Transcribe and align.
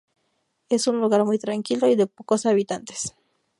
Es 0.69 0.87
un 0.87 0.99
lugar 0.99 1.23
muy 1.25 1.37
tranquilo 1.37 1.87
y 1.87 1.95
de 1.95 2.07
pocos 2.07 2.47
habitantes. 2.47 3.13